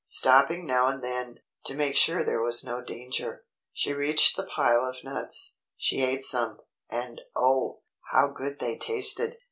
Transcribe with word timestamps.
Stopping 0.03 0.65
now 0.65 0.87
and 0.87 1.03
then, 1.03 1.41
to 1.65 1.75
make 1.75 1.95
sure 1.95 2.23
there 2.23 2.41
was 2.41 2.63
no 2.63 2.81
danger, 2.81 3.45
she 3.71 3.93
reached 3.93 4.35
the 4.35 4.47
pile 4.47 4.83
of 4.83 5.03
nuts. 5.03 5.57
She 5.77 6.01
ate 6.01 6.25
some, 6.25 6.57
and 6.89 7.21
oh! 7.35 7.81
how 8.11 8.29
good 8.29 8.57
they 8.57 8.79
tasted. 8.79 9.37